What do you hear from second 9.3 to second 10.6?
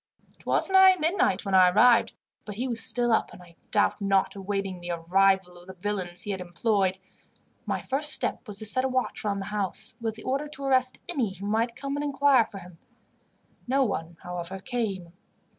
the house, with the order